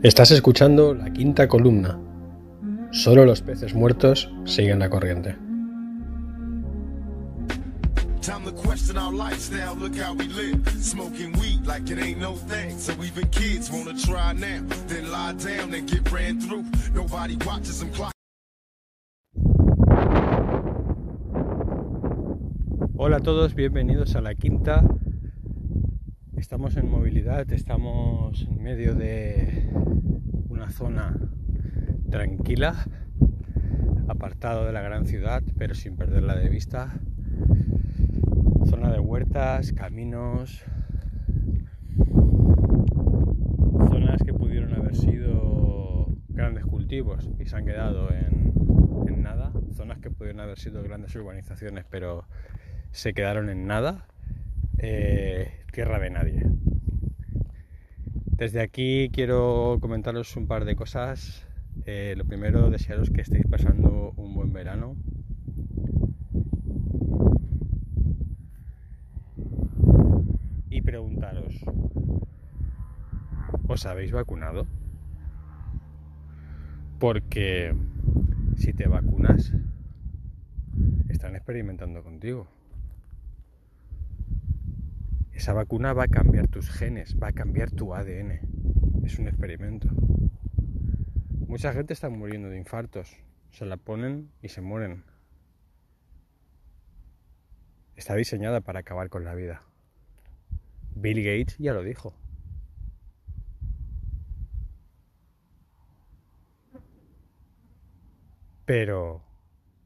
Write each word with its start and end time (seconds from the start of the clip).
Estás 0.00 0.30
escuchando 0.30 0.94
la 0.94 1.12
quinta 1.12 1.48
columna. 1.48 1.98
Solo 2.92 3.24
los 3.24 3.42
peces 3.42 3.74
muertos 3.74 4.30
siguen 4.44 4.78
la 4.78 4.88
corriente. 4.88 5.36
Time 8.20 8.44
to 8.44 8.52
question 8.52 8.96
our 8.96 9.12
lifestyle, 9.12 9.74
look 9.74 9.96
how 9.96 10.14
we 10.14 10.28
live. 10.28 10.62
Smoking 10.80 11.32
weed 11.40 11.66
like 11.66 11.90
it 11.90 11.98
ain't 11.98 12.20
no 12.20 12.36
thing. 12.36 12.78
So 12.78 12.92
even 13.02 13.28
kids 13.30 13.72
wanna 13.72 13.98
try 13.98 14.32
now, 14.34 14.62
then 14.86 15.10
lie 15.10 15.32
down 15.32 15.74
and 15.74 15.90
get 15.90 16.08
ran 16.12 16.40
through. 16.40 16.64
Nobody 16.94 17.36
watches 17.44 17.80
them 17.80 17.90
clock. 17.90 18.12
Hola 22.96 23.16
a 23.16 23.20
todos, 23.20 23.54
bienvenidos 23.56 24.14
a 24.14 24.20
la 24.20 24.36
quinta. 24.36 24.84
Estamos 26.38 26.76
en 26.76 26.88
movilidad, 26.88 27.52
estamos 27.52 28.46
en 28.48 28.62
medio 28.62 28.94
de 28.94 29.68
una 30.48 30.70
zona 30.70 31.18
tranquila, 32.10 32.86
apartado 34.06 34.64
de 34.64 34.72
la 34.72 34.80
gran 34.80 35.06
ciudad, 35.06 35.42
pero 35.58 35.74
sin 35.74 35.96
perderla 35.96 36.36
de 36.36 36.48
vista. 36.48 37.00
Zona 38.66 38.92
de 38.92 39.00
huertas, 39.00 39.72
caminos, 39.72 40.64
zonas 43.90 44.22
que 44.24 44.32
pudieron 44.32 44.72
haber 44.74 44.94
sido 44.94 46.06
grandes 46.28 46.64
cultivos 46.64 47.28
y 47.40 47.46
se 47.46 47.56
han 47.56 47.64
quedado 47.64 48.10
en, 48.12 48.52
en 49.08 49.22
nada, 49.22 49.52
zonas 49.72 49.98
que 49.98 50.10
pudieron 50.10 50.40
haber 50.40 50.58
sido 50.58 50.84
grandes 50.84 51.14
urbanizaciones, 51.16 51.84
pero 51.90 52.26
se 52.92 53.12
quedaron 53.12 53.50
en 53.50 53.66
nada. 53.66 54.06
Eh, 54.80 55.64
tierra 55.72 55.98
de 55.98 56.10
nadie. 56.10 56.46
Desde 58.36 58.60
aquí 58.60 59.10
quiero 59.12 59.78
comentaros 59.80 60.36
un 60.36 60.46
par 60.46 60.64
de 60.64 60.76
cosas. 60.76 61.46
Eh, 61.84 62.14
lo 62.16 62.24
primero, 62.24 62.70
desearos 62.70 63.10
que 63.10 63.22
estéis 63.22 63.44
pasando 63.46 64.12
un 64.16 64.34
buen 64.34 64.52
verano. 64.52 64.96
Y 70.70 70.80
preguntaros, 70.82 71.64
¿os 73.66 73.86
habéis 73.86 74.12
vacunado? 74.12 74.66
Porque 77.00 77.74
si 78.56 78.72
te 78.72 78.86
vacunas, 78.86 79.52
están 81.08 81.34
experimentando 81.34 82.04
contigo. 82.04 82.46
Esa 85.38 85.52
vacuna 85.52 85.92
va 85.92 86.02
a 86.02 86.08
cambiar 86.08 86.48
tus 86.48 86.68
genes, 86.68 87.16
va 87.16 87.28
a 87.28 87.32
cambiar 87.32 87.70
tu 87.70 87.94
ADN. 87.94 88.40
Es 89.04 89.20
un 89.20 89.28
experimento. 89.28 89.88
Mucha 91.46 91.72
gente 91.72 91.92
está 91.92 92.10
muriendo 92.10 92.48
de 92.48 92.58
infartos. 92.58 93.16
Se 93.52 93.64
la 93.64 93.76
ponen 93.76 94.32
y 94.42 94.48
se 94.48 94.62
mueren. 94.62 95.04
Está 97.94 98.16
diseñada 98.16 98.62
para 98.62 98.80
acabar 98.80 99.10
con 99.10 99.24
la 99.24 99.36
vida. 99.36 99.62
Bill 100.96 101.22
Gates 101.22 101.56
ya 101.58 101.72
lo 101.72 101.84
dijo. 101.84 102.16
Pero 108.64 109.22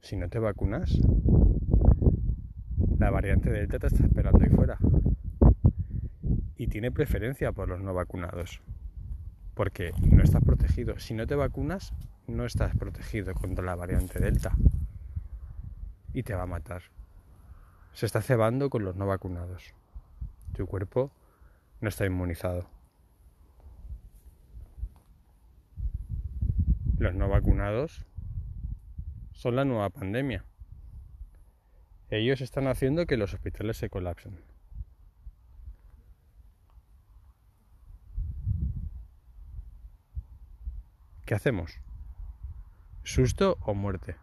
si 0.00 0.16
no 0.16 0.30
te 0.30 0.38
vacunas, 0.38 0.98
la 2.98 3.10
variante 3.10 3.50
Delta 3.50 3.78
te 3.78 3.88
está 3.88 4.06
esperando 4.06 4.42
ahí 4.42 4.48
fuera 4.48 4.78
y 6.62 6.68
tiene 6.68 6.92
preferencia 6.92 7.50
por 7.50 7.68
los 7.68 7.80
no 7.80 7.92
vacunados, 7.92 8.62
porque 9.54 9.90
no 10.00 10.22
estás 10.22 10.44
protegido. 10.44 10.96
Si 11.00 11.12
no 11.12 11.26
te 11.26 11.34
vacunas, 11.34 11.92
no 12.28 12.44
estás 12.44 12.76
protegido 12.76 13.34
contra 13.34 13.64
la 13.64 13.74
variante 13.74 14.20
Delta 14.20 14.52
y 16.12 16.22
te 16.22 16.36
va 16.36 16.44
a 16.44 16.46
matar. 16.46 16.82
Se 17.94 18.06
está 18.06 18.22
cebando 18.22 18.70
con 18.70 18.84
los 18.84 18.94
no 18.94 19.08
vacunados. 19.08 19.74
Tu 20.52 20.64
cuerpo 20.68 21.10
no 21.80 21.88
está 21.88 22.06
inmunizado. 22.06 22.70
Los 26.96 27.12
no 27.16 27.28
vacunados 27.28 28.06
son 29.32 29.56
la 29.56 29.64
nueva 29.64 29.90
pandemia. 29.90 30.44
Ellos 32.08 32.40
están 32.40 32.68
haciendo 32.68 33.06
que 33.06 33.16
los 33.16 33.34
hospitales 33.34 33.78
se 33.78 33.90
colapsen. 33.90 34.52
¿Qué 41.24 41.34
hacemos? 41.34 41.78
¿Susto 43.04 43.56
o 43.60 43.74
muerte? 43.74 44.16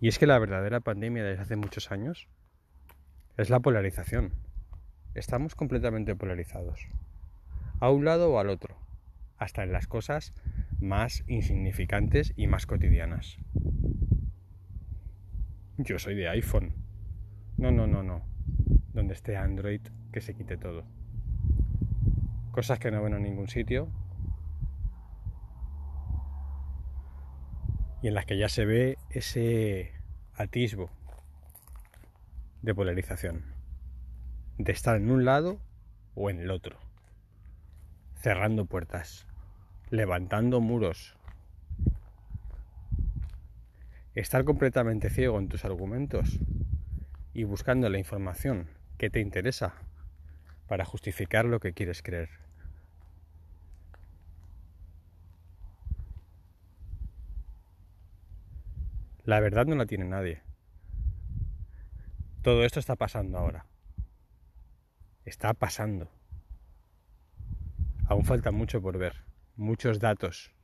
Y 0.00 0.06
es 0.06 0.20
que 0.20 0.26
la 0.28 0.38
verdadera 0.38 0.80
pandemia 0.80 1.24
desde 1.24 1.42
hace 1.42 1.56
muchos 1.56 1.90
años 1.90 2.28
es 3.36 3.50
la 3.50 3.58
polarización. 3.58 4.34
Estamos 5.14 5.56
completamente 5.56 6.14
polarizados. 6.14 6.88
A 7.80 7.90
un 7.90 8.04
lado 8.04 8.30
o 8.30 8.38
al 8.38 8.50
otro. 8.50 8.76
Hasta 9.36 9.64
en 9.64 9.72
las 9.72 9.88
cosas 9.88 10.32
más 10.78 11.24
insignificantes 11.26 12.32
y 12.36 12.46
más 12.46 12.66
cotidianas. 12.66 13.38
Yo 15.76 15.98
soy 15.98 16.14
de 16.14 16.28
iPhone. 16.28 16.74
No, 17.56 17.72
no, 17.72 17.88
no, 17.88 18.04
no. 18.04 18.24
Donde 18.92 19.14
esté 19.14 19.36
Android, 19.36 19.82
que 20.12 20.20
se 20.20 20.34
quite 20.34 20.56
todo 20.56 20.99
cosas 22.50 22.78
que 22.78 22.90
no 22.90 23.02
ven 23.02 23.14
en 23.14 23.22
ningún 23.22 23.48
sitio. 23.48 23.88
Y 28.02 28.08
en 28.08 28.14
las 28.14 28.24
que 28.24 28.38
ya 28.38 28.48
se 28.48 28.64
ve 28.64 28.98
ese 29.10 29.92
atisbo 30.34 30.90
de 32.62 32.74
polarización, 32.74 33.44
de 34.58 34.72
estar 34.72 34.96
en 34.96 35.10
un 35.10 35.24
lado 35.24 35.58
o 36.14 36.30
en 36.30 36.40
el 36.40 36.50
otro, 36.50 36.78
cerrando 38.16 38.64
puertas, 38.64 39.26
levantando 39.90 40.60
muros, 40.60 41.16
estar 44.14 44.44
completamente 44.44 45.10
ciego 45.10 45.38
en 45.38 45.48
tus 45.48 45.64
argumentos. 45.64 46.40
Y 47.32 47.44
buscando 47.44 47.88
la 47.88 47.98
información 47.98 48.68
que 48.98 49.08
te 49.08 49.20
interesa 49.20 49.74
para 50.70 50.84
justificar 50.84 51.46
lo 51.46 51.58
que 51.58 51.72
quieres 51.72 52.00
creer. 52.00 52.28
La 59.24 59.40
verdad 59.40 59.66
no 59.66 59.74
la 59.74 59.86
tiene 59.86 60.04
nadie. 60.04 60.44
Todo 62.42 62.64
esto 62.64 62.78
está 62.78 62.94
pasando 62.94 63.38
ahora. 63.38 63.66
Está 65.24 65.54
pasando. 65.54 66.08
Aún 68.06 68.24
falta 68.24 68.52
mucho 68.52 68.80
por 68.80 68.96
ver. 68.96 69.24
Muchos 69.56 69.98
datos, 69.98 70.54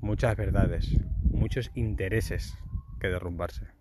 muchas 0.00 0.38
verdades, 0.38 0.90
muchos 1.24 1.70
intereses 1.74 2.56
que 2.98 3.08
derrumbarse. 3.08 3.77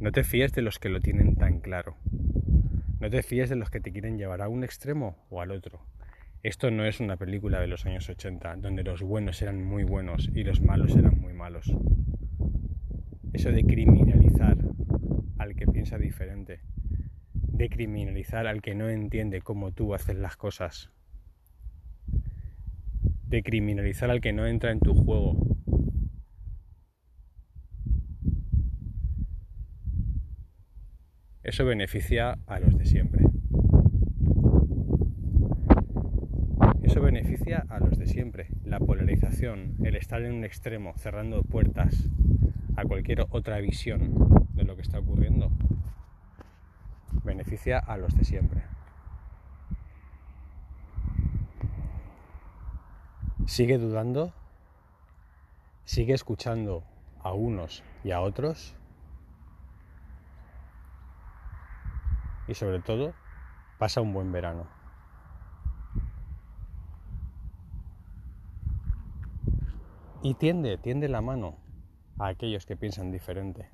No 0.00 0.12
te 0.12 0.22
fíes 0.22 0.52
de 0.52 0.62
los 0.62 0.78
que 0.78 0.90
lo 0.90 1.00
tienen 1.00 1.34
tan 1.34 1.58
claro. 1.58 1.96
No 3.00 3.10
te 3.10 3.24
fíes 3.24 3.48
de 3.48 3.56
los 3.56 3.68
que 3.68 3.80
te 3.80 3.90
quieren 3.90 4.16
llevar 4.16 4.42
a 4.42 4.48
un 4.48 4.62
extremo 4.62 5.16
o 5.28 5.40
al 5.40 5.50
otro. 5.50 5.80
Esto 6.44 6.70
no 6.70 6.84
es 6.84 7.00
una 7.00 7.16
película 7.16 7.60
de 7.60 7.66
los 7.66 7.84
años 7.84 8.08
80, 8.08 8.58
donde 8.58 8.84
los 8.84 9.02
buenos 9.02 9.42
eran 9.42 9.64
muy 9.64 9.82
buenos 9.82 10.30
y 10.32 10.44
los 10.44 10.60
malos 10.60 10.94
eran 10.94 11.20
muy 11.20 11.32
malos. 11.32 11.74
Eso 13.32 13.50
de 13.50 13.64
criminalizar 13.64 14.56
al 15.36 15.56
que 15.56 15.66
piensa 15.66 15.98
diferente, 15.98 16.60
de 17.34 17.68
criminalizar 17.68 18.46
al 18.46 18.62
que 18.62 18.76
no 18.76 18.88
entiende 18.88 19.42
cómo 19.42 19.72
tú 19.72 19.94
haces 19.94 20.14
las 20.14 20.36
cosas, 20.36 20.90
de 23.26 23.42
criminalizar 23.42 24.12
al 24.12 24.20
que 24.20 24.32
no 24.32 24.46
entra 24.46 24.70
en 24.70 24.78
tu 24.78 24.94
juego, 24.94 25.57
Eso 31.48 31.64
beneficia 31.64 32.38
a 32.46 32.60
los 32.60 32.76
de 32.76 32.84
siempre. 32.84 33.24
Eso 36.82 37.00
beneficia 37.00 37.64
a 37.70 37.80
los 37.80 37.98
de 37.98 38.06
siempre. 38.06 38.48
La 38.66 38.78
polarización, 38.78 39.76
el 39.82 39.96
estar 39.96 40.20
en 40.20 40.34
un 40.34 40.44
extremo, 40.44 40.92
cerrando 40.98 41.42
puertas 41.42 42.06
a 42.76 42.84
cualquier 42.84 43.24
otra 43.30 43.60
visión 43.60 44.46
de 44.52 44.64
lo 44.64 44.76
que 44.76 44.82
está 44.82 44.98
ocurriendo, 44.98 45.50
beneficia 47.24 47.78
a 47.78 47.96
los 47.96 48.14
de 48.14 48.24
siempre. 48.24 48.64
Sigue 53.46 53.78
dudando, 53.78 54.34
sigue 55.86 56.12
escuchando 56.12 56.84
a 57.22 57.32
unos 57.32 57.82
y 58.04 58.10
a 58.10 58.20
otros 58.20 58.76
y 62.48 62.54
sobre 62.54 62.80
todo, 62.80 63.12
pasa 63.78 64.00
un 64.00 64.12
buen 64.12 64.32
verano. 64.32 64.66
Y 70.22 70.34
tiende, 70.34 70.78
tiende 70.78 71.08
la 71.08 71.20
mano 71.20 71.56
a 72.18 72.28
aquellos 72.28 72.66
que 72.66 72.76
piensan 72.76 73.12
diferente, 73.12 73.70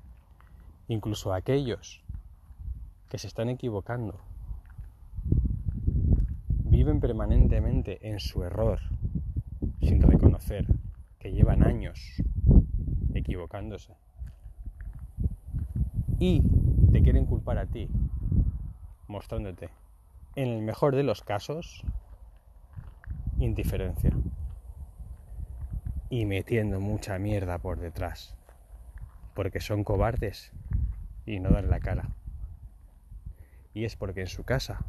incluso 0.87 1.33
a 1.33 1.37
aquellos 1.37 2.03
que 3.09 3.17
se 3.17 3.27
están 3.27 3.49
equivocando, 3.49 4.19
viven 6.65 6.99
permanentemente 6.99 8.09
en 8.09 8.19
su 8.19 8.43
error 8.43 8.79
sin 9.81 10.01
reconocer 10.01 10.67
que 11.19 11.31
llevan 11.31 11.63
años 11.63 12.21
equivocándose 13.13 13.95
y 16.19 16.41
te 16.91 17.01
quieren 17.01 17.25
culpar 17.25 17.57
a 17.57 17.65
ti 17.65 17.89
mostrándote 19.07 19.69
en 20.35 20.49
el 20.49 20.61
mejor 20.61 20.95
de 20.95 21.03
los 21.03 21.21
casos 21.21 21.83
indiferencia 23.37 24.11
y 26.09 26.25
metiendo 26.25 26.79
mucha 26.79 27.17
mierda 27.19 27.57
por 27.57 27.79
detrás 27.79 28.35
porque 29.33 29.59
son 29.59 29.83
cobardes 29.83 30.51
y 31.25 31.39
no 31.39 31.49
dan 31.49 31.69
la 31.69 31.79
cara 31.79 32.09
y 33.73 33.83
es 33.83 33.95
porque 33.97 34.21
en 34.21 34.27
su 34.27 34.45
casa 34.45 34.85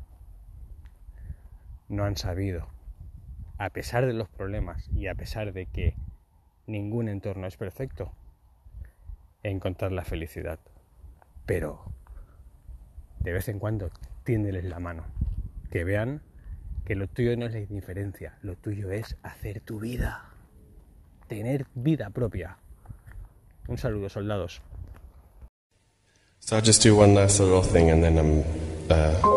no 1.88 2.04
han 2.04 2.16
sabido, 2.16 2.68
a 3.58 3.70
pesar 3.70 4.06
de 4.06 4.12
los 4.12 4.28
problemas 4.28 4.88
y 4.90 5.08
a 5.08 5.14
pesar 5.14 5.52
de 5.52 5.66
que 5.66 5.96
ningún 6.66 7.08
entorno 7.08 7.46
es 7.46 7.56
perfecto, 7.56 8.12
encontrar 9.42 9.92
la 9.92 10.04
felicidad. 10.04 10.60
Pero 11.46 11.92
de 13.26 13.32
vez 13.32 13.48
en 13.48 13.58
cuando 13.58 13.90
tiéndeles 14.22 14.64
la 14.66 14.78
mano, 14.78 15.04
que 15.72 15.82
vean 15.82 16.22
que 16.84 16.94
lo 16.94 17.08
tuyo 17.08 17.36
no 17.36 17.46
es 17.46 17.52
la 17.54 17.58
indiferencia, 17.58 18.38
lo 18.40 18.54
tuyo 18.54 18.92
es 18.92 19.16
hacer 19.24 19.60
tu 19.60 19.80
vida, 19.80 20.30
tener 21.26 21.66
vida 21.74 22.10
propia. 22.10 22.56
Un 23.66 23.78
saludo, 23.78 24.08
soldados. 24.08 24.62
So 26.38 26.54
I'll 26.54 26.64
just 26.64 26.84
do 26.84 26.94
one 26.94 27.16
last 27.16 27.40
little 27.40 27.64
thing 27.64 27.90
and 27.90 28.00
then 28.00 28.16
I'm 28.16 28.44
uh, 28.88 29.35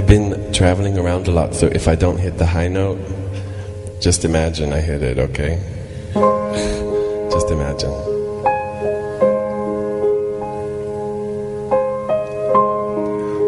I've 0.00 0.06
been 0.06 0.50
traveling 0.50 0.96
around 0.96 1.28
a 1.28 1.30
lot, 1.30 1.54
so 1.54 1.66
if 1.66 1.86
I 1.86 1.94
don't 1.94 2.16
hit 2.16 2.38
the 2.38 2.46
high 2.46 2.68
note, 2.68 2.98
just 4.00 4.24
imagine 4.24 4.72
I 4.72 4.80
hit 4.80 5.02
it, 5.02 5.18
okay? 5.18 5.60
just 7.30 7.50
imagine. 7.50 7.90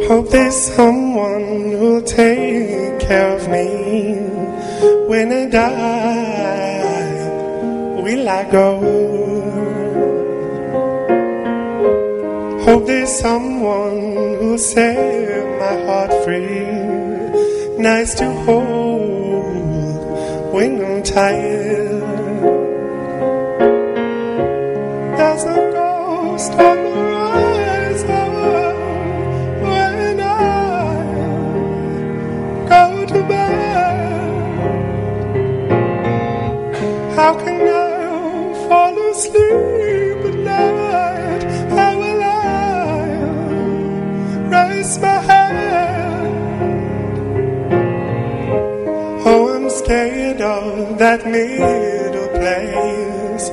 Hope 0.07 0.29
there's 0.29 0.55
someone 0.55 1.71
who'll 1.73 2.03
take 2.03 3.01
care 3.01 3.35
of 3.35 3.49
me 3.49 4.19
when 5.09 5.33
I 5.33 5.47
die. 5.47 6.83
Will 8.03 8.29
I 8.29 8.45
go? 8.53 9.22
Hope 12.65 12.87
there's 12.87 13.11
someone 13.11 14.15
who'll 14.39 14.57
set 14.57 15.45
my 15.59 15.85
heart 15.85 16.13
free. 16.25 16.63
Nice 17.77 18.15
to 18.15 18.31
hold 18.45 20.55
when 20.55 20.81
I'm 20.85 21.03
tired. 21.03 22.03
There's 25.19 25.43
a 25.43 25.73
ghost 25.75 26.53
on 26.53 26.77
the 26.85 26.91
horizon 26.93 27.22
that 51.03 51.27
middle 51.27 52.29
place 52.29 53.51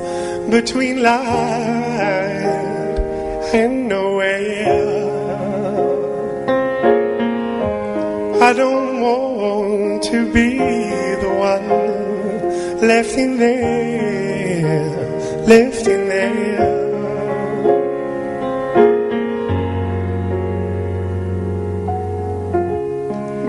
between 0.51 1.01
light 1.01 2.99
and 3.55 3.87
nowhere. 3.87 5.09
I 8.39 8.53
don't 8.53 9.01
want 9.01 10.03
to 10.11 10.31
be 10.31 10.59
the 11.23 11.33
one 11.51 11.69
left 12.87 13.17
in 13.17 13.37
there, 13.37 14.99
left 15.47 15.87
in 15.87 16.07
there. 16.07 16.69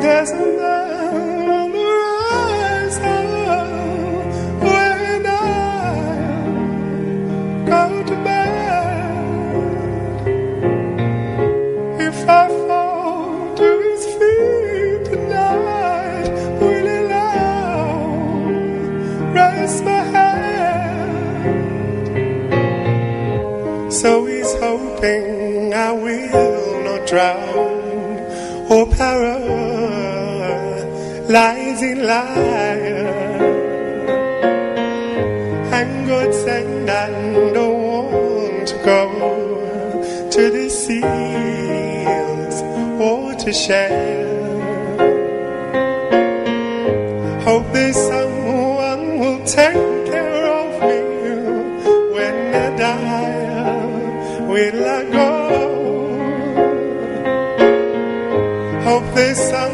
There's 0.00 0.31
a 0.31 0.61
hoping 25.00 25.73
I 25.73 25.93
will 25.93 26.85
not 26.85 27.06
drown 27.06 27.38
oh, 28.69 28.69
or 28.70 28.87
paralyze 28.87 29.32
in 31.82 32.06
life. 32.06 33.41
And 35.72 36.06
God 36.06 36.34
said 36.34 36.91
I 36.91 37.08
don't 37.55 37.82
want 37.82 38.69
to 38.69 38.75
go 38.84 39.08
to 40.32 40.51
the 40.51 40.69
seas 40.69 41.03
or 43.01 43.32
oh, 43.32 43.34
to 43.39 43.53
share. 43.55 44.29
Hope 47.41 47.72
there's 47.72 47.96
someone 47.96 49.19
will 49.19 49.43
take 49.46 49.90
Esa 59.31 59.69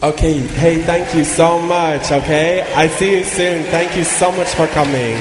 Okay, 0.00 0.38
hey, 0.38 0.80
thank 0.82 1.12
you 1.12 1.24
so 1.24 1.58
much, 1.58 2.12
okay? 2.12 2.62
I 2.76 2.86
see 2.86 3.18
you 3.18 3.24
soon. 3.24 3.64
Thank 3.64 3.96
you 3.96 4.04
so 4.04 4.30
much 4.30 4.46
for 4.54 4.68
coming. 4.68 5.18